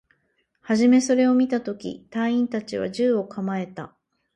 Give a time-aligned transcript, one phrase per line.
[0.61, 3.95] はじめそれを見たとき、隊員達は銃を構えた